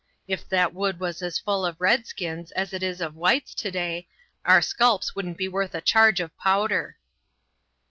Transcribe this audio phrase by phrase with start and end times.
[0.27, 4.07] If that wood was as full of redskins as it is of whites to day,
[4.45, 6.97] our sculps wouldn't be worth a charge of powder."